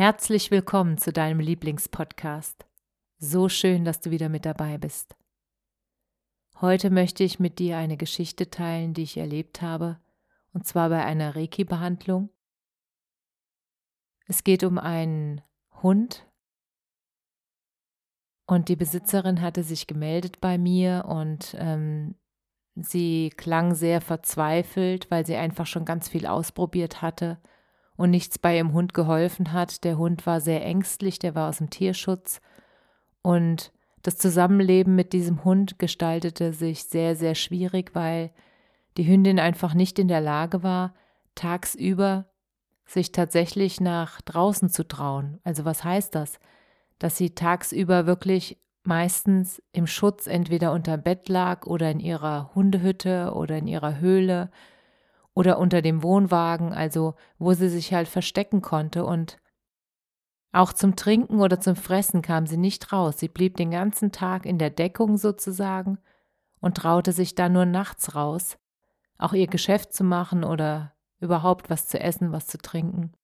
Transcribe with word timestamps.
Herzlich 0.00 0.50
willkommen 0.50 0.96
zu 0.96 1.12
deinem 1.12 1.40
Lieblingspodcast. 1.40 2.64
So 3.18 3.50
schön, 3.50 3.84
dass 3.84 4.00
du 4.00 4.10
wieder 4.10 4.30
mit 4.30 4.46
dabei 4.46 4.78
bist. 4.78 5.14
Heute 6.58 6.88
möchte 6.88 7.22
ich 7.22 7.38
mit 7.38 7.58
dir 7.58 7.76
eine 7.76 7.98
Geschichte 7.98 8.48
teilen, 8.48 8.94
die 8.94 9.02
ich 9.02 9.18
erlebt 9.18 9.60
habe, 9.60 10.00
und 10.54 10.66
zwar 10.66 10.88
bei 10.88 11.04
einer 11.04 11.36
Reiki-Behandlung. 11.36 12.30
Es 14.26 14.42
geht 14.42 14.64
um 14.64 14.78
einen 14.78 15.42
Hund 15.82 16.26
und 18.46 18.70
die 18.70 18.76
Besitzerin 18.76 19.42
hatte 19.42 19.62
sich 19.62 19.86
gemeldet 19.86 20.40
bei 20.40 20.56
mir 20.56 21.04
und 21.08 21.54
ähm, 21.58 22.14
sie 22.74 23.34
klang 23.36 23.74
sehr 23.74 24.00
verzweifelt, 24.00 25.10
weil 25.10 25.26
sie 25.26 25.36
einfach 25.36 25.66
schon 25.66 25.84
ganz 25.84 26.08
viel 26.08 26.24
ausprobiert 26.24 27.02
hatte 27.02 27.38
und 28.00 28.08
nichts 28.08 28.38
bei 28.38 28.56
ihrem 28.56 28.72
Hund 28.72 28.94
geholfen 28.94 29.52
hat. 29.52 29.84
Der 29.84 29.98
Hund 29.98 30.24
war 30.24 30.40
sehr 30.40 30.64
ängstlich, 30.64 31.18
der 31.18 31.34
war 31.34 31.50
aus 31.50 31.58
dem 31.58 31.68
Tierschutz 31.68 32.40
und 33.20 33.72
das 34.02 34.16
Zusammenleben 34.16 34.94
mit 34.94 35.12
diesem 35.12 35.44
Hund 35.44 35.78
gestaltete 35.78 36.54
sich 36.54 36.84
sehr, 36.84 37.14
sehr 37.14 37.34
schwierig, 37.34 37.90
weil 37.94 38.30
die 38.96 39.06
Hündin 39.06 39.38
einfach 39.38 39.74
nicht 39.74 39.98
in 39.98 40.08
der 40.08 40.22
Lage 40.22 40.62
war, 40.62 40.94
tagsüber 41.34 42.24
sich 42.86 43.12
tatsächlich 43.12 43.82
nach 43.82 44.22
draußen 44.22 44.70
zu 44.70 44.88
trauen. 44.88 45.38
Also 45.44 45.66
was 45.66 45.84
heißt 45.84 46.14
das? 46.14 46.40
Dass 46.98 47.18
sie 47.18 47.34
tagsüber 47.34 48.06
wirklich 48.06 48.56
meistens 48.82 49.62
im 49.72 49.86
Schutz 49.86 50.26
entweder 50.26 50.72
unter 50.72 50.96
Bett 50.96 51.28
lag 51.28 51.66
oder 51.66 51.90
in 51.90 52.00
ihrer 52.00 52.50
Hundehütte 52.54 53.34
oder 53.34 53.58
in 53.58 53.66
ihrer 53.66 54.00
Höhle 54.00 54.50
oder 55.40 55.58
unter 55.58 55.80
dem 55.80 56.02
Wohnwagen, 56.02 56.74
also 56.74 57.14
wo 57.38 57.54
sie 57.54 57.70
sich 57.70 57.94
halt 57.94 58.08
verstecken 58.08 58.60
konnte 58.60 59.06
und 59.06 59.38
auch 60.52 60.74
zum 60.74 60.96
Trinken 60.96 61.40
oder 61.40 61.60
zum 61.60 61.76
Fressen 61.76 62.20
kam 62.20 62.46
sie 62.46 62.58
nicht 62.58 62.92
raus. 62.92 63.18
Sie 63.18 63.28
blieb 63.28 63.56
den 63.56 63.70
ganzen 63.70 64.12
Tag 64.12 64.44
in 64.44 64.58
der 64.58 64.68
Deckung 64.68 65.16
sozusagen 65.16 65.96
und 66.60 66.76
traute 66.76 67.12
sich 67.12 67.34
dann 67.34 67.54
nur 67.54 67.64
nachts 67.64 68.14
raus, 68.14 68.58
auch 69.16 69.32
ihr 69.32 69.46
Geschäft 69.46 69.94
zu 69.94 70.04
machen 70.04 70.44
oder 70.44 70.92
überhaupt 71.20 71.70
was 71.70 71.86
zu 71.86 71.98
essen, 71.98 72.32
was 72.32 72.46
zu 72.46 72.58
trinken. 72.58 73.14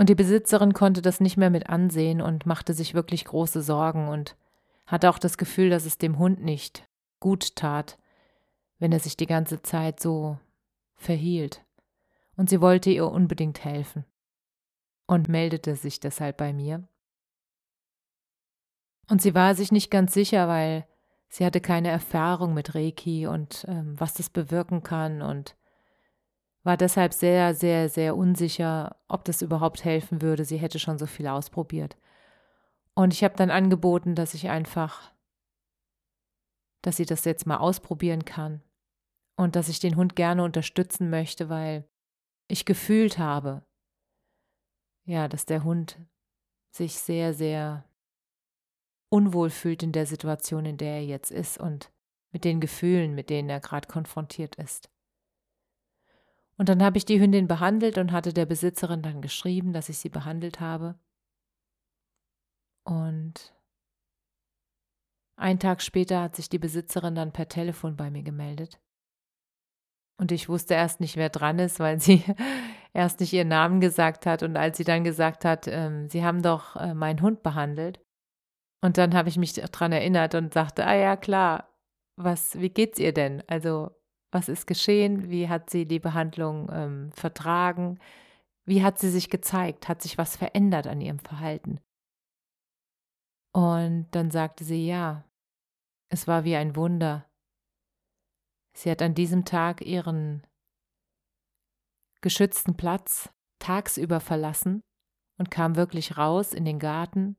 Und 0.00 0.08
die 0.08 0.14
Besitzerin 0.14 0.72
konnte 0.72 1.02
das 1.02 1.20
nicht 1.20 1.36
mehr 1.36 1.50
mit 1.50 1.68
ansehen 1.68 2.22
und 2.22 2.46
machte 2.46 2.72
sich 2.72 2.94
wirklich 2.94 3.26
große 3.26 3.60
Sorgen 3.60 4.08
und 4.08 4.36
hatte 4.86 5.10
auch 5.10 5.18
das 5.18 5.36
Gefühl, 5.36 5.68
dass 5.68 5.84
es 5.84 5.98
dem 5.98 6.18
Hund 6.18 6.42
nicht 6.42 6.88
gut 7.20 7.56
tat, 7.56 7.98
wenn 8.78 8.92
er 8.92 9.00
sich 9.00 9.18
die 9.18 9.26
ganze 9.26 9.60
Zeit 9.60 10.00
so 10.00 10.38
verhielt. 10.96 11.64
Und 12.36 12.50
sie 12.50 12.60
wollte 12.60 12.90
ihr 12.90 13.06
unbedingt 13.06 13.64
helfen 13.64 14.04
und 15.06 15.28
meldete 15.28 15.76
sich 15.76 16.00
deshalb 16.00 16.36
bei 16.36 16.52
mir. 16.52 16.86
Und 19.08 19.22
sie 19.22 19.34
war 19.34 19.54
sich 19.54 19.72
nicht 19.72 19.90
ganz 19.90 20.12
sicher, 20.12 20.48
weil 20.48 20.86
sie 21.28 21.44
hatte 21.46 21.60
keine 21.60 21.88
Erfahrung 21.88 22.54
mit 22.54 22.74
Reiki 22.74 23.26
und 23.26 23.64
ähm, 23.68 23.98
was 23.98 24.14
das 24.14 24.30
bewirken 24.30 24.82
kann 24.82 25.22
und 25.22 25.56
war 26.64 26.76
deshalb 26.76 27.14
sehr, 27.14 27.54
sehr, 27.54 27.88
sehr 27.88 28.16
unsicher, 28.16 28.96
ob 29.06 29.24
das 29.24 29.40
überhaupt 29.40 29.84
helfen 29.84 30.20
würde. 30.20 30.44
Sie 30.44 30.56
hätte 30.56 30.80
schon 30.80 30.98
so 30.98 31.06
viel 31.06 31.28
ausprobiert. 31.28 31.96
Und 32.94 33.14
ich 33.14 33.22
habe 33.22 33.36
dann 33.36 33.50
angeboten, 33.52 34.16
dass 34.16 34.34
ich 34.34 34.48
einfach, 34.48 35.12
dass 36.82 36.96
sie 36.96 37.06
das 37.06 37.24
jetzt 37.24 37.46
mal 37.46 37.58
ausprobieren 37.58 38.24
kann 38.24 38.62
und 39.36 39.54
dass 39.54 39.68
ich 39.68 39.78
den 39.78 39.96
Hund 39.96 40.16
gerne 40.16 40.42
unterstützen 40.42 41.10
möchte, 41.10 41.48
weil 41.48 41.88
ich 42.48 42.64
gefühlt 42.64 43.18
habe, 43.18 43.64
ja, 45.04 45.28
dass 45.28 45.46
der 45.46 45.62
Hund 45.62 46.00
sich 46.70 46.98
sehr, 46.98 47.32
sehr 47.34 47.88
unwohl 49.08 49.50
fühlt 49.50 49.82
in 49.82 49.92
der 49.92 50.06
Situation, 50.06 50.66
in 50.66 50.78
der 50.78 50.96
er 50.96 51.04
jetzt 51.04 51.30
ist 51.30 51.58
und 51.58 51.92
mit 52.32 52.44
den 52.44 52.60
Gefühlen, 52.60 53.14
mit 53.14 53.30
denen 53.30 53.48
er 53.48 53.60
gerade 53.60 53.88
konfrontiert 53.88 54.56
ist. 54.56 54.90
Und 56.58 56.68
dann 56.68 56.82
habe 56.82 56.98
ich 56.98 57.04
die 57.04 57.20
Hündin 57.20 57.46
behandelt 57.46 57.98
und 57.98 58.12
hatte 58.12 58.32
der 58.32 58.46
Besitzerin 58.46 59.02
dann 59.02 59.20
geschrieben, 59.20 59.72
dass 59.72 59.88
ich 59.88 59.98
sie 59.98 60.08
behandelt 60.08 60.58
habe. 60.60 60.98
Und 62.84 63.54
einen 65.36 65.58
Tag 65.58 65.82
später 65.82 66.22
hat 66.22 66.34
sich 66.34 66.48
die 66.48 66.58
Besitzerin 66.58 67.14
dann 67.14 67.32
per 67.32 67.48
Telefon 67.48 67.96
bei 67.96 68.10
mir 68.10 68.22
gemeldet. 68.22 68.80
Und 70.18 70.32
ich 70.32 70.48
wusste 70.48 70.74
erst 70.74 71.00
nicht, 71.00 71.16
wer 71.16 71.28
dran 71.28 71.58
ist, 71.58 71.78
weil 71.78 72.00
sie 72.00 72.24
erst 72.94 73.20
nicht 73.20 73.32
ihren 73.32 73.48
Namen 73.48 73.80
gesagt 73.80 74.26
hat. 74.26 74.42
Und 74.42 74.56
als 74.56 74.78
sie 74.78 74.84
dann 74.84 75.04
gesagt 75.04 75.44
hat, 75.44 75.68
ähm, 75.68 76.08
sie 76.08 76.24
haben 76.24 76.42
doch 76.42 76.76
äh, 76.76 76.94
meinen 76.94 77.20
Hund 77.20 77.42
behandelt. 77.42 78.00
Und 78.82 78.98
dann 78.98 79.14
habe 79.14 79.28
ich 79.28 79.36
mich 79.36 79.52
daran 79.52 79.92
erinnert 79.92 80.34
und 80.34 80.54
sagte, 80.54 80.86
ah 80.86 80.94
ja, 80.94 81.16
klar, 81.16 81.68
was, 82.16 82.58
wie 82.60 82.70
geht's 82.70 82.98
ihr 82.98 83.12
denn? 83.12 83.42
Also, 83.46 83.90
was 84.32 84.48
ist 84.48 84.66
geschehen? 84.66 85.30
Wie 85.30 85.48
hat 85.48 85.70
sie 85.70 85.86
die 85.86 85.98
Behandlung 85.98 86.70
ähm, 86.72 87.12
vertragen? 87.12 87.98
Wie 88.66 88.82
hat 88.82 88.98
sie 88.98 89.10
sich 89.10 89.30
gezeigt? 89.30 89.88
Hat 89.88 90.02
sich 90.02 90.18
was 90.18 90.36
verändert 90.36 90.86
an 90.86 91.00
ihrem 91.00 91.18
Verhalten? 91.18 91.80
Und 93.54 94.08
dann 94.10 94.30
sagte 94.30 94.64
sie, 94.64 94.86
ja, 94.86 95.24
es 96.10 96.26
war 96.26 96.44
wie 96.44 96.56
ein 96.56 96.76
Wunder. 96.76 97.26
Sie 98.76 98.90
hat 98.90 99.00
an 99.00 99.14
diesem 99.14 99.46
Tag 99.46 99.80
ihren 99.80 100.46
geschützten 102.20 102.76
Platz 102.76 103.30
tagsüber 103.58 104.20
verlassen 104.20 104.82
und 105.38 105.50
kam 105.50 105.76
wirklich 105.76 106.18
raus 106.18 106.52
in 106.52 106.66
den 106.66 106.78
Garten 106.78 107.38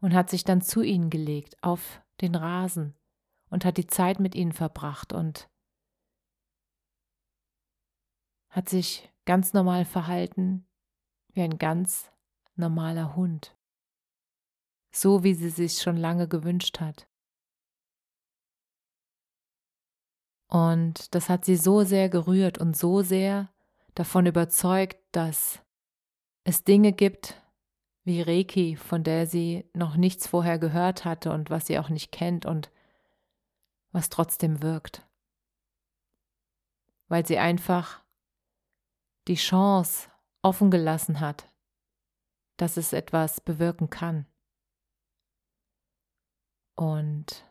und 0.00 0.14
hat 0.14 0.30
sich 0.30 0.44
dann 0.44 0.62
zu 0.62 0.80
ihnen 0.80 1.10
gelegt 1.10 1.62
auf 1.62 2.00
den 2.22 2.34
Rasen 2.34 2.96
und 3.50 3.66
hat 3.66 3.76
die 3.76 3.86
Zeit 3.86 4.18
mit 4.18 4.34
ihnen 4.34 4.52
verbracht 4.52 5.12
und 5.12 5.50
hat 8.48 8.70
sich 8.70 9.12
ganz 9.26 9.52
normal 9.52 9.84
verhalten 9.84 10.66
wie 11.34 11.42
ein 11.42 11.58
ganz 11.58 12.10
normaler 12.54 13.14
Hund, 13.14 13.54
so 14.90 15.22
wie 15.22 15.34
sie 15.34 15.50
sich 15.50 15.82
schon 15.82 15.98
lange 15.98 16.28
gewünscht 16.28 16.80
hat. 16.80 17.06
Und 20.48 21.14
das 21.14 21.28
hat 21.28 21.44
sie 21.44 21.56
so 21.56 21.82
sehr 21.82 22.08
gerührt 22.08 22.58
und 22.58 22.76
so 22.76 23.02
sehr 23.02 23.50
davon 23.94 24.26
überzeugt, 24.26 24.98
dass 25.12 25.60
es 26.44 26.62
Dinge 26.64 26.92
gibt 26.92 27.42
wie 28.04 28.22
Reiki, 28.22 28.76
von 28.76 29.02
der 29.02 29.26
sie 29.26 29.68
noch 29.74 29.96
nichts 29.96 30.28
vorher 30.28 30.60
gehört 30.60 31.04
hatte 31.04 31.32
und 31.32 31.50
was 31.50 31.66
sie 31.66 31.78
auch 31.78 31.88
nicht 31.88 32.12
kennt 32.12 32.46
und 32.46 32.70
was 33.90 34.10
trotzdem 34.10 34.62
wirkt. 34.62 35.04
Weil 37.08 37.26
sie 37.26 37.38
einfach 37.38 38.04
die 39.26 39.34
Chance 39.34 40.08
offen 40.42 40.70
gelassen 40.70 41.18
hat, 41.18 41.50
dass 42.56 42.76
es 42.76 42.92
etwas 42.92 43.40
bewirken 43.40 43.90
kann. 43.90 44.26
Und 46.76 47.44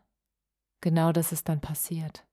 genau 0.79 1.11
das 1.11 1.33
ist 1.33 1.49
dann 1.49 1.59
passiert. 1.59 2.25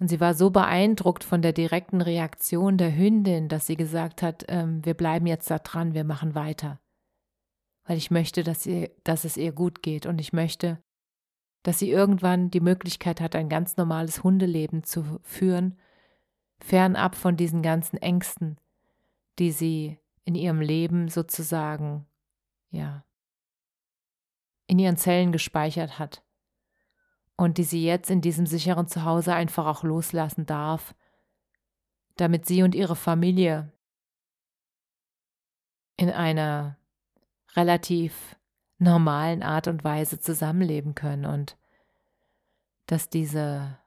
Und 0.00 0.08
sie 0.08 0.20
war 0.20 0.34
so 0.34 0.50
beeindruckt 0.50 1.22
von 1.24 1.40
der 1.40 1.52
direkten 1.52 2.00
Reaktion 2.00 2.76
der 2.76 2.96
Hündin, 2.96 3.48
dass 3.48 3.66
sie 3.66 3.76
gesagt 3.76 4.22
hat, 4.22 4.44
ähm, 4.48 4.84
wir 4.84 4.94
bleiben 4.94 5.26
jetzt 5.26 5.50
da 5.50 5.58
dran, 5.58 5.94
wir 5.94 6.04
machen 6.04 6.34
weiter. 6.34 6.80
Weil 7.84 7.96
ich 7.96 8.10
möchte, 8.10 8.42
dass, 8.42 8.66
ihr, 8.66 8.90
dass 9.04 9.24
es 9.24 9.36
ihr 9.36 9.52
gut 9.52 9.82
geht 9.82 10.06
und 10.06 10.20
ich 10.20 10.32
möchte, 10.32 10.82
dass 11.62 11.78
sie 11.78 11.90
irgendwann 11.90 12.50
die 12.50 12.60
Möglichkeit 12.60 13.20
hat, 13.20 13.36
ein 13.36 13.48
ganz 13.48 13.76
normales 13.76 14.24
Hundeleben 14.24 14.82
zu 14.82 15.20
führen, 15.22 15.78
fernab 16.58 17.14
von 17.14 17.36
diesen 17.36 17.62
ganzen 17.62 17.96
Ängsten, 17.98 18.58
die 19.38 19.52
sie 19.52 19.98
in 20.24 20.34
ihrem 20.34 20.60
Leben 20.60 21.08
sozusagen, 21.08 22.06
ja, 22.70 23.04
in 24.66 24.78
ihren 24.78 24.96
Zellen 24.96 25.30
gespeichert 25.30 25.98
hat 25.98 26.23
und 27.36 27.58
die 27.58 27.64
sie 27.64 27.84
jetzt 27.84 28.10
in 28.10 28.20
diesem 28.20 28.46
sicheren 28.46 28.86
Zuhause 28.86 29.34
einfach 29.34 29.66
auch 29.66 29.82
loslassen 29.82 30.46
darf, 30.46 30.94
damit 32.16 32.46
sie 32.46 32.62
und 32.62 32.74
ihre 32.74 32.96
Familie 32.96 33.72
in 35.96 36.10
einer 36.10 36.76
relativ 37.56 38.36
normalen 38.78 39.42
Art 39.42 39.68
und 39.68 39.84
Weise 39.84 40.20
zusammenleben 40.20 40.94
können 40.94 41.24
und 41.24 41.56
dass 42.86 43.08
diese 43.08 43.78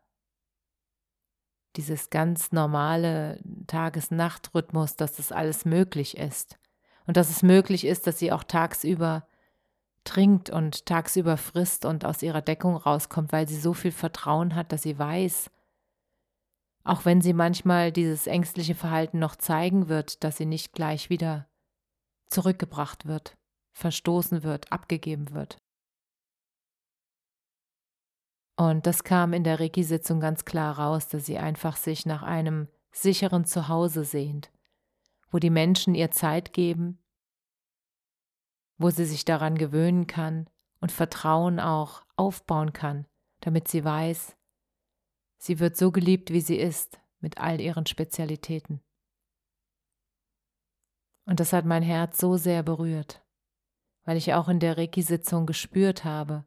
dieses 1.78 2.10
ganz 2.10 2.52
normale 2.52 3.40
Tages-Nacht-Rhythmus, 3.68 4.96
dass 4.96 5.16
das 5.16 5.32
alles 5.32 5.64
möglich 5.64 6.18
ist. 6.18 6.58
Und 7.06 7.16
dass 7.18 7.30
es 7.30 7.44
möglich 7.44 7.86
ist, 7.86 8.08
dass 8.08 8.20
sie 8.20 8.32
auch 8.32 8.44
tagsüber 8.44 9.28
trinkt 10.08 10.50
und 10.50 10.86
tagsüber 10.86 11.38
frisst 11.38 11.86
und 11.86 12.06
aus 12.06 12.24
ihrer 12.24 12.42
Deckung 12.42 12.78
rauskommt, 12.78 13.32
weil 13.32 13.48
sie 13.48 13.60
so 13.60 13.74
viel 13.74 13.92
Vertrauen 13.92 14.56
hat, 14.56 14.72
dass 14.72 14.84
sie 14.84 14.98
weiß, 14.98 15.52
auch 16.84 17.04
wenn 17.04 17.20
sie 17.20 17.34
manchmal 17.34 17.92
dieses 17.92 18.28
ängstliche 18.28 18.74
Verhalten 18.74 19.20
noch 19.20 19.36
zeigen 19.36 19.90
wird, 19.90 20.24
dass 20.24 20.38
sie 20.38 20.46
nicht 20.46 20.72
gleich 20.72 21.10
wieder 21.10 21.50
zurückgebracht 22.30 23.06
wird, 23.06 23.38
verstoßen 23.74 24.44
wird, 24.44 24.72
abgegeben 24.72 25.34
wird. 25.34 25.58
Und 28.56 28.88
das 28.88 29.04
kam 29.04 29.34
in 29.34 29.44
der 29.44 29.60
Reiki-Sitzung 29.60 30.20
ganz 30.20 30.46
klar 30.46 30.80
raus, 30.80 31.10
dass 31.10 31.26
sie 31.26 31.38
einfach 31.38 31.76
sich 31.76 32.06
nach 32.06 32.24
einem 32.24 32.70
sicheren 32.92 33.46
Zuhause 33.46 34.04
sehnt, 34.04 34.52
wo 35.30 35.40
die 35.40 35.50
Menschen 35.50 35.94
ihr 35.94 36.10
Zeit 36.12 36.54
geben, 36.54 36.98
wo 38.78 38.90
sie 38.90 39.06
sich 39.06 39.26
daran 39.26 39.58
gewöhnen 39.58 40.08
kann 40.08 40.50
und 40.80 40.92
Vertrauen 40.92 41.60
auch 41.60 42.04
aufbauen 42.16 42.74
kann, 42.74 43.08
damit 43.42 43.68
sie 43.68 43.84
weiß, 43.84 44.36
sie 45.38 45.60
wird 45.60 45.78
so 45.78 45.92
geliebt, 45.92 46.32
wie 46.32 46.42
sie 46.42 46.58
ist, 46.58 47.00
mit 47.20 47.40
all 47.40 47.60
ihren 47.60 47.86
Spezialitäten. 47.86 48.82
Und 51.26 51.40
das 51.40 51.54
hat 51.54 51.66
mein 51.66 51.84
Herz 51.84 52.20
so 52.20 52.38
sehr 52.38 52.64
berührt, 52.64 53.24
weil 54.06 54.18
ich 54.18 54.34
auch 54.34 54.48
in 54.48 54.60
der 54.60 54.78
Reiki-Sitzung 54.78 55.46
gespürt 55.46 56.06
habe, 56.06 56.46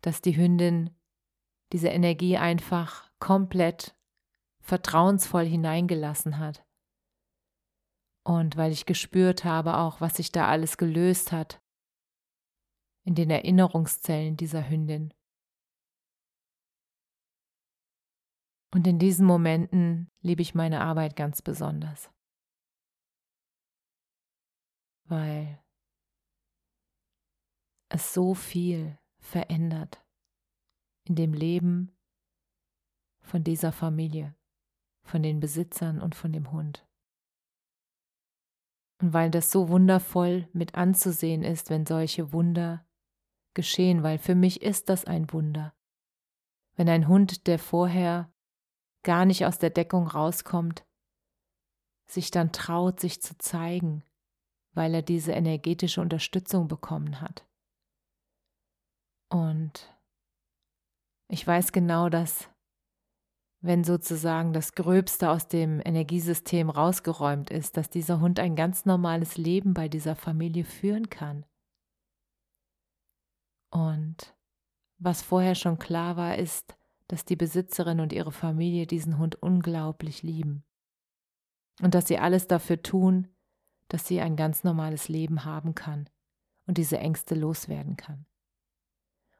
dass 0.00 0.20
die 0.20 0.36
Hündin 0.36 0.90
diese 1.72 1.88
Energie 1.88 2.36
einfach 2.36 3.10
komplett 3.18 3.96
vertrauensvoll 4.60 5.44
hineingelassen 5.44 6.38
hat 6.38 6.64
und 8.24 8.56
weil 8.56 8.72
ich 8.72 8.86
gespürt 8.86 9.44
habe 9.44 9.76
auch, 9.76 10.00
was 10.00 10.16
sich 10.16 10.32
da 10.32 10.48
alles 10.48 10.78
gelöst 10.78 11.30
hat 11.30 11.62
in 13.04 13.14
den 13.14 13.30
Erinnerungszellen 13.30 14.36
dieser 14.36 14.68
Hündin. 14.68 15.12
Und 18.72 18.86
in 18.86 18.98
diesen 18.98 19.26
Momenten 19.26 20.10
liebe 20.20 20.42
ich 20.42 20.54
meine 20.54 20.80
Arbeit 20.80 21.14
ganz 21.14 21.42
besonders, 21.42 22.10
weil 25.04 25.62
es 27.90 28.12
so 28.12 28.34
viel 28.34 28.98
verändert 29.18 30.04
in 31.04 31.14
dem 31.14 31.34
Leben 31.34 31.94
von 33.20 33.44
dieser 33.44 33.70
Familie, 33.70 34.34
von 35.02 35.22
den 35.22 35.38
Besitzern 35.38 36.00
und 36.00 36.14
von 36.14 36.32
dem 36.32 36.50
Hund. 36.50 36.84
Und 39.00 39.12
weil 39.12 39.30
das 39.30 39.50
so 39.50 39.68
wundervoll 39.68 40.48
mit 40.52 40.74
anzusehen 40.74 41.42
ist, 41.42 41.70
wenn 41.70 41.86
solche 41.86 42.32
Wunder 42.32 42.86
geschehen, 43.54 44.02
weil 44.02 44.18
für 44.18 44.34
mich 44.34 44.62
ist 44.62 44.88
das 44.88 45.04
ein 45.04 45.32
Wunder. 45.32 45.74
Wenn 46.76 46.88
ein 46.88 47.08
Hund, 47.08 47.46
der 47.46 47.58
vorher 47.58 48.32
gar 49.02 49.24
nicht 49.24 49.46
aus 49.46 49.58
der 49.58 49.70
Deckung 49.70 50.06
rauskommt, 50.06 50.84
sich 52.06 52.30
dann 52.30 52.52
traut, 52.52 53.00
sich 53.00 53.22
zu 53.22 53.36
zeigen, 53.38 54.02
weil 54.72 54.94
er 54.94 55.02
diese 55.02 55.32
energetische 55.32 56.00
Unterstützung 56.00 56.68
bekommen 56.68 57.20
hat. 57.20 57.46
Und 59.28 59.92
ich 61.28 61.46
weiß 61.46 61.72
genau, 61.72 62.08
dass 62.08 62.50
wenn 63.64 63.82
sozusagen 63.82 64.52
das 64.52 64.74
Gröbste 64.74 65.30
aus 65.30 65.48
dem 65.48 65.80
Energiesystem 65.82 66.68
rausgeräumt 66.68 67.48
ist, 67.48 67.78
dass 67.78 67.88
dieser 67.88 68.20
Hund 68.20 68.38
ein 68.38 68.56
ganz 68.56 68.84
normales 68.84 69.38
Leben 69.38 69.72
bei 69.72 69.88
dieser 69.88 70.16
Familie 70.16 70.64
führen 70.64 71.08
kann. 71.08 71.46
Und 73.70 74.36
was 74.98 75.22
vorher 75.22 75.54
schon 75.54 75.78
klar 75.78 76.18
war, 76.18 76.36
ist, 76.36 76.76
dass 77.08 77.24
die 77.24 77.36
Besitzerin 77.36 78.00
und 78.00 78.12
ihre 78.12 78.32
Familie 78.32 78.86
diesen 78.86 79.16
Hund 79.16 79.36
unglaublich 79.42 80.22
lieben. 80.22 80.62
Und 81.80 81.94
dass 81.94 82.06
sie 82.06 82.18
alles 82.18 82.46
dafür 82.46 82.82
tun, 82.82 83.28
dass 83.88 84.06
sie 84.06 84.20
ein 84.20 84.36
ganz 84.36 84.62
normales 84.62 85.08
Leben 85.08 85.46
haben 85.46 85.74
kann 85.74 86.10
und 86.66 86.76
diese 86.76 86.98
Ängste 86.98 87.34
loswerden 87.34 87.96
kann. 87.96 88.26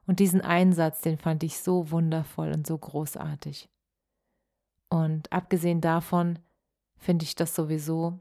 Und 0.06 0.18
diesen 0.18 0.40
Einsatz, 0.40 1.02
den 1.02 1.18
fand 1.18 1.42
ich 1.42 1.58
so 1.58 1.90
wundervoll 1.90 2.52
und 2.52 2.66
so 2.66 2.78
großartig. 2.78 3.68
Und 4.94 5.32
abgesehen 5.32 5.80
davon 5.80 6.38
finde 6.96 7.24
ich 7.24 7.34
das 7.34 7.56
sowieso 7.56 8.20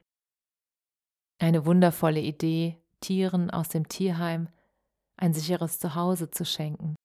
eine 1.38 1.68
wundervolle 1.68 2.20
Idee, 2.20 2.82
Tieren 3.00 3.52
aus 3.52 3.70
dem 3.70 3.88
Tierheim 3.88 4.50
ein 5.16 5.36
sicheres 5.36 5.78
Zuhause 5.78 6.32
zu 6.32 6.46
schenken. 6.46 6.96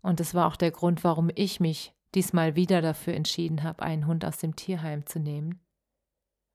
Und 0.00 0.18
es 0.18 0.32
war 0.32 0.46
auch 0.46 0.56
der 0.56 0.70
Grund, 0.70 1.04
warum 1.04 1.30
ich 1.34 1.60
mich 1.60 1.92
diesmal 2.14 2.56
wieder 2.56 2.80
dafür 2.80 3.12
entschieden 3.12 3.64
habe, 3.64 3.82
einen 3.82 4.06
Hund 4.06 4.24
aus 4.24 4.38
dem 4.38 4.56
Tierheim 4.56 5.04
zu 5.04 5.18
nehmen. 5.18 5.60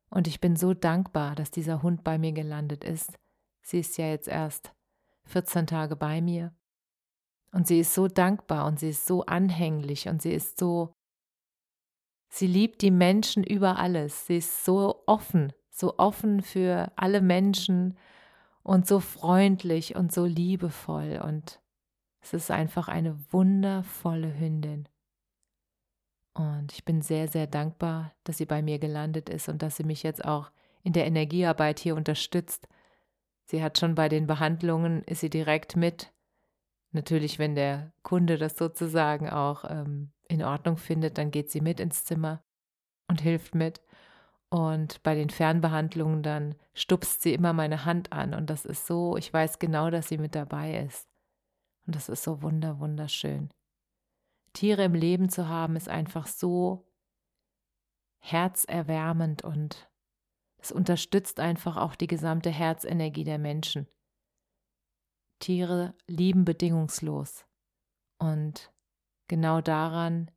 Und 0.10 0.26
ich 0.26 0.42
bin 0.42 0.56
so 0.56 0.74
dankbar, 0.74 1.36
dass 1.36 1.52
dieser 1.52 1.84
Hund 1.84 2.04
bei 2.04 2.18
mir 2.18 2.32
gelandet 2.32 2.84
ist. 2.84 3.20
Sie 3.62 3.82
ist 3.82 4.00
ja 4.00 4.08
jetzt 4.08 4.28
erst 4.28 4.74
14 5.26 5.68
Tage 5.68 5.96
bei 5.96 6.22
mir. 6.22 6.56
Und 7.52 7.68
sie 7.68 7.80
ist 7.80 7.94
so 7.94 8.08
dankbar 8.08 8.66
und 8.66 8.80
sie 8.80 8.90
ist 8.90 9.06
so 9.06 9.28
anhänglich 9.28 10.08
und 10.08 10.24
sie 10.24 10.34
ist 10.34 10.58
so 10.58 10.96
Sie 12.30 12.48
liebt 12.48 12.82
die 12.82 12.92
Menschen 12.92 13.44
über 13.44 13.78
alles. 13.78 14.28
Sie 14.28 14.38
ist 14.38 14.64
so 14.64 15.04
offen, 15.08 15.52
so 15.70 15.98
offen 15.98 16.42
für 16.42 16.92
alle 16.96 17.22
Menschen 17.22 17.98
und 18.64 18.88
so 18.88 19.00
freundlich 19.00 19.96
und 19.96 20.12
so 20.12 20.26
liebevoll. 20.26 21.20
Und 21.24 21.60
es 22.22 22.34
ist 22.34 22.52
einfach 22.52 22.88
eine 22.88 23.18
wundervolle 23.32 24.40
Hündin. 24.40 24.88
Und 26.34 26.72
ich 26.72 26.86
bin 26.86 27.02
sehr, 27.02 27.28
sehr 27.28 27.48
dankbar, 27.48 28.14
dass 28.24 28.38
sie 28.38 28.46
bei 28.46 28.62
mir 28.62 28.80
gelandet 28.80 29.28
ist 29.28 29.50
und 29.50 29.62
dass 29.62 29.76
sie 29.76 29.84
mich 29.84 30.04
jetzt 30.04 30.24
auch 30.24 30.52
in 30.84 30.94
der 30.94 31.06
Energiearbeit 31.06 31.80
hier 31.80 31.96
unterstützt. 31.96 32.68
Sie 33.46 33.64
hat 33.64 33.80
schon 33.80 33.96
bei 33.96 34.08
den 34.08 34.28
Behandlungen, 34.28 35.04
ist 35.04 35.22
sie 35.22 35.30
direkt 35.30 35.76
mit. 35.76 36.14
Natürlich, 36.92 37.38
wenn 37.38 37.56
der 37.56 37.94
Kunde 38.02 38.38
das 38.38 38.58
sozusagen 38.58 39.30
auch 39.30 39.64
ähm, 39.70 40.12
in 40.28 40.44
Ordnung 40.44 40.78
findet, 40.78 41.18
dann 41.18 41.32
geht 41.32 41.52
sie 41.52 41.62
mit 41.62 41.80
ins 41.80 42.04
Zimmer 42.06 42.44
und 43.08 43.22
hilft 43.22 43.56
mit. 43.56 43.82
Und 44.50 45.04
bei 45.04 45.14
den 45.14 45.30
Fernbehandlungen 45.30 46.24
dann 46.24 46.56
stupst 46.74 47.22
sie 47.22 47.34
immer 47.34 47.54
meine 47.54 47.86
Hand 47.86 48.12
an. 48.12 48.34
Und 48.34 48.50
das 48.50 48.66
ist 48.66 48.88
so, 48.88 49.16
ich 49.18 49.32
weiß 49.32 49.60
genau, 49.60 49.92
dass 49.92 50.08
sie 50.08 50.18
mit 50.18 50.34
dabei 50.34 50.80
ist. 50.80 51.08
Und 51.86 51.96
das 51.96 52.10
ist 52.10 52.24
so 52.24 52.42
wunder, 52.42 52.80
wunderschön. 52.80 53.50
Tiere 54.54 54.84
im 54.84 54.96
Leben 54.96 55.30
zu 55.30 55.48
haben, 55.48 55.76
ist 55.76 55.90
einfach 55.90 56.26
so 56.26 56.88
herzerwärmend 58.20 59.44
und 59.44 59.90
es 60.58 60.72
unterstützt 60.72 61.40
einfach 61.40 61.78
auch 61.78 61.96
die 61.96 62.08
gesamte 62.08 62.50
Herzenergie 62.50 63.24
der 63.24 63.38
Menschen. 63.38 63.88
Tiere 65.40 65.96
lieben 66.08 66.46
bedingungslos. 66.46 67.46
Und 68.18 68.72
Genau 69.30 69.62
daran 69.62 70.32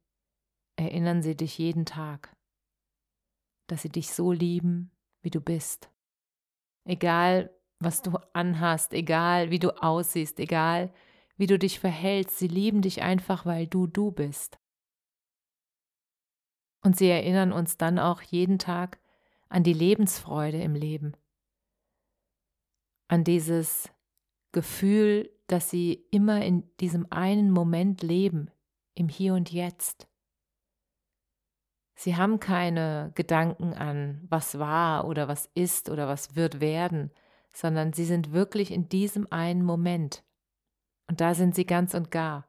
erinnern 0.76 1.22
sie 1.22 1.34
dich 1.34 1.56
jeden 1.56 1.86
Tag, 1.86 2.36
dass 3.66 3.82
sie 3.82 3.88
dich 3.88 4.12
so 4.12 4.32
lieben, 4.32 4.92
wie 5.22 5.30
du 5.30 5.40
bist. 5.40 5.90
Egal, 6.84 7.50
was 7.78 8.02
du 8.02 8.18
anhast, 8.34 8.92
egal, 8.92 9.50
wie 9.50 9.58
du 9.58 9.82
aussiehst, 9.82 10.38
egal, 10.38 10.92
wie 11.38 11.46
du 11.46 11.58
dich 11.58 11.80
verhältst, 11.80 12.38
sie 12.38 12.48
lieben 12.48 12.82
dich 12.82 13.00
einfach, 13.00 13.46
weil 13.46 13.66
du 13.66 13.86
du 13.86 14.12
bist. 14.12 14.58
Und 16.84 16.96
sie 16.98 17.08
erinnern 17.08 17.50
uns 17.50 17.78
dann 17.78 17.98
auch 17.98 18.20
jeden 18.20 18.58
Tag 18.58 19.00
an 19.48 19.62
die 19.62 19.72
Lebensfreude 19.72 20.60
im 20.60 20.74
Leben, 20.74 21.16
an 23.08 23.24
dieses 23.24 23.90
Gefühl, 24.52 25.30
dass 25.46 25.70
sie 25.70 26.06
immer 26.10 26.44
in 26.44 26.64
diesem 26.80 27.10
einen 27.10 27.50
Moment 27.50 28.02
leben, 28.02 28.50
im 28.94 29.08
Hier 29.08 29.34
und 29.34 29.52
Jetzt. 29.52 30.08
Sie 31.94 32.16
haben 32.16 32.40
keine 32.40 33.12
Gedanken 33.14 33.74
an, 33.74 34.26
was 34.28 34.58
war 34.58 35.06
oder 35.06 35.28
was 35.28 35.50
ist 35.54 35.88
oder 35.88 36.08
was 36.08 36.36
wird 36.36 36.60
werden, 36.60 37.10
sondern 37.52 37.92
sie 37.92 38.04
sind 38.04 38.32
wirklich 38.32 38.70
in 38.70 38.88
diesem 38.88 39.30
einen 39.30 39.62
Moment. 39.62 40.24
Und 41.08 41.20
da 41.20 41.34
sind 41.34 41.54
sie 41.54 41.66
ganz 41.66 41.94
und 41.94 42.10
gar. 42.10 42.48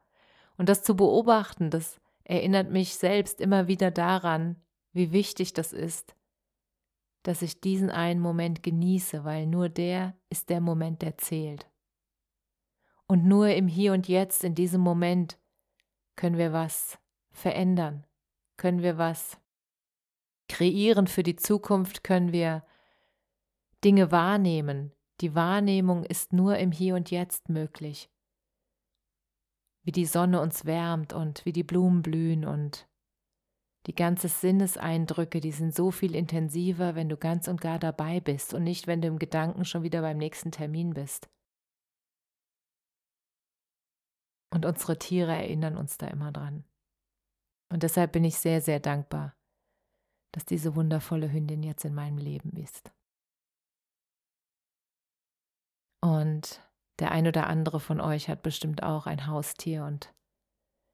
Und 0.57 0.69
das 0.69 0.83
zu 0.83 0.95
beobachten, 0.95 1.69
das 1.69 2.00
erinnert 2.24 2.72
mich 2.72 2.95
selbst 2.95 3.41
immer 3.41 3.67
wieder 3.67 3.91
daran, 3.91 4.55
wie 4.93 5.12
wichtig 5.12 5.53
das 5.53 5.74
ist, 5.74 6.15
dass 7.24 7.41
ich 7.41 7.62
diesen 7.62 7.89
einen 7.89 8.19
Moment 8.19 8.63
genieße, 8.63 9.24
weil 9.24 9.45
nur 9.45 9.69
der 9.69 10.15
ist 10.29 10.50
der 10.50 10.62
Moment, 10.62 11.01
der 11.01 11.17
zählt. 11.17 11.67
Und 13.07 13.25
nur 13.25 13.50
im 13.50 13.67
Hier 13.67 13.93
und 13.93 14.07
Jetzt, 14.07 14.43
in 14.43 14.55
diesem 14.55 14.81
Moment, 14.81 15.38
können 16.15 16.38
wir 16.38 16.53
was 16.53 17.00
verändern, 17.31 18.05
können 18.57 18.81
wir 18.81 18.98
was 18.98 19.38
kreieren 20.48 21.07
für 21.07 21.24
die 21.24 21.36
Zukunft, 21.36 22.03
können 22.03 22.31
wir 22.31 22.63
Dinge 23.83 24.12
wahrnehmen. 24.12 24.91
Die 25.22 25.36
Wahrnehmung 25.36 26.03
ist 26.03 26.33
nur 26.33 26.57
im 26.57 26.72
Hier 26.72 26.95
und 26.95 27.12
Jetzt 27.12 27.50
möglich. 27.50 28.10
Wie 29.83 29.91
die 29.91 30.05
Sonne 30.05 30.39
uns 30.39 30.65
wärmt 30.65 31.13
und 31.13 31.45
wie 31.45 31.51
die 31.51 31.63
Blumen 31.63 32.01
blühen 32.01 32.45
und 32.45 32.88
die 33.86 33.95
ganzen 33.95 34.29
Sinneseindrücke, 34.29 35.41
die 35.41 35.51
sind 35.51 35.75
so 35.75 35.91
viel 35.91 36.15
intensiver, 36.15 36.95
wenn 36.95 37.10
du 37.10 37.17
ganz 37.17 37.50
und 37.50 37.60
gar 37.60 37.79
dabei 37.79 38.22
bist 38.22 38.53
und 38.53 38.63
nicht, 38.63 38.88
wenn 38.88 39.01
du 39.01 39.10
im 39.10 39.19
Gedanken 39.19 39.65
schon 39.65 39.83
wieder 39.83 40.01
beim 40.01 40.17
nächsten 40.17 40.51
Termin 40.51 40.93
bist. 40.93 41.29
Und 44.53 44.67
unsere 44.67 45.00
Tiere 45.00 45.31
erinnern 45.31 45.75
uns 45.75 45.98
da 45.98 46.05
immer 46.07 46.31
dran. 46.31 46.63
Und 47.72 47.81
deshalb 47.81 48.12
bin 48.12 48.24
ich 48.24 48.38
sehr, 48.38 48.62
sehr 48.62 48.79
dankbar, 48.79 49.36
dass 50.31 50.45
diese 50.45 50.75
wundervolle 50.75 51.31
Hündin 51.31 51.63
jetzt 51.63 51.86
in 51.86 51.95
meinem 51.95 52.19
Leben 52.19 52.55
ist. 52.55 52.93
Und 56.01 56.62
der 57.00 57.12
ein 57.12 57.27
oder 57.27 57.48
andere 57.48 57.79
von 57.79 58.00
euch 58.00 58.29
hat 58.29 58.43
bestimmt 58.43 58.83
auch 58.83 59.07
ein 59.07 59.25
Haustier 59.25 59.86
und 59.86 60.13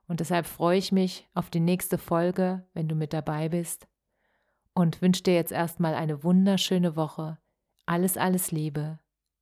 Und 0.07 0.19
deshalb 0.19 0.45
freue 0.45 0.77
ich 0.77 0.91
mich 0.91 1.27
auf 1.33 1.49
die 1.49 1.59
nächste 1.59 1.97
Folge, 1.97 2.65
wenn 2.73 2.87
du 2.87 2.95
mit 2.95 3.13
dabei 3.13 3.49
bist. 3.49 3.87
Und 4.73 5.01
wünsche 5.01 5.23
dir 5.23 5.35
jetzt 5.35 5.51
erstmal 5.51 5.93
eine 5.93 6.23
wunderschöne 6.23 6.95
Woche. 6.95 7.37
Alles, 7.85 8.17
alles 8.17 8.51
Liebe. 8.51 8.99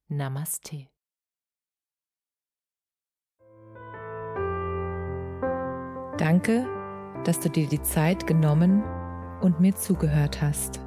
Namaste. 0.07 0.87
Danke, 6.17 6.67
dass 7.25 7.39
du 7.39 7.49
dir 7.49 7.67
die 7.67 7.81
Zeit 7.81 8.25
genommen 8.25 8.83
und 9.41 9.59
mir 9.59 9.75
zugehört 9.75 10.41
hast. 10.41 10.86